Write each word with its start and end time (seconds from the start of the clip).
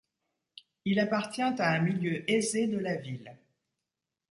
Il 0.83 0.99
appartient 0.99 1.43
à 1.43 1.53
un 1.73 1.79
milieu 1.79 2.27
aisé 2.27 2.65
de 2.65 2.79
la 2.79 2.95
ville. 2.95 3.37